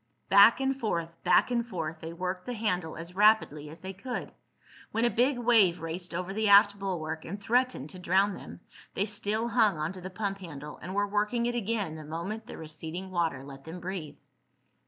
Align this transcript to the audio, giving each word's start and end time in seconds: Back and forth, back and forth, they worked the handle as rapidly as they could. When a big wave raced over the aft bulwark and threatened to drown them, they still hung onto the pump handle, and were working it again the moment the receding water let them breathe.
Back 0.29 0.59
and 0.59 0.75
forth, 0.75 1.11
back 1.23 1.51
and 1.51 1.63
forth, 1.63 1.99
they 2.01 2.11
worked 2.11 2.47
the 2.47 2.55
handle 2.55 2.97
as 2.97 3.13
rapidly 3.13 3.69
as 3.69 3.81
they 3.81 3.93
could. 3.93 4.31
When 4.91 5.05
a 5.05 5.11
big 5.11 5.37
wave 5.37 5.79
raced 5.79 6.15
over 6.15 6.33
the 6.33 6.49
aft 6.49 6.79
bulwark 6.79 7.23
and 7.23 7.39
threatened 7.39 7.91
to 7.91 7.99
drown 7.99 8.33
them, 8.33 8.61
they 8.95 9.05
still 9.05 9.49
hung 9.49 9.77
onto 9.77 10.01
the 10.01 10.09
pump 10.09 10.39
handle, 10.39 10.79
and 10.81 10.95
were 10.95 11.05
working 11.05 11.45
it 11.45 11.53
again 11.53 11.93
the 11.93 12.03
moment 12.03 12.47
the 12.47 12.57
receding 12.57 13.11
water 13.11 13.43
let 13.43 13.63
them 13.65 13.79
breathe. 13.79 14.17